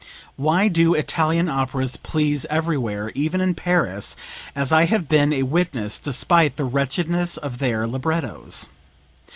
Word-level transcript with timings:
Why 0.35 0.67
do 0.67 0.95
Italian 0.95 1.47
operas 1.47 1.95
please 1.95 2.45
everywhere, 2.49 3.11
even 3.13 3.39
in 3.39 3.53
Paris, 3.53 4.15
as 4.55 4.71
I 4.71 4.85
have 4.85 5.07
been 5.07 5.31
a 5.31 5.43
witness, 5.43 5.99
despite 5.99 6.55
the 6.55 6.65
wretchedness 6.65 7.37
of 7.37 7.59
their 7.59 7.85
librettos? 7.85 8.67